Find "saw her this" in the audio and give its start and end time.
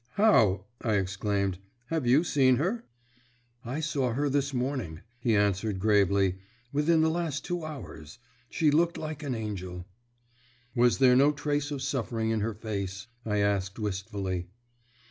3.81-4.51